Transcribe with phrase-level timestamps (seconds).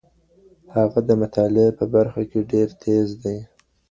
[0.75, 3.37] هغه د مطالعې په برخه کي ډېر تېز دی.